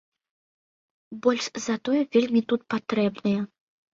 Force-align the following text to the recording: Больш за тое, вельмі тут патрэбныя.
Больш 1.27 1.45
за 1.67 1.75
тое, 1.89 2.01
вельмі 2.15 2.41
тут 2.53 2.61
патрэбныя. 2.75 3.45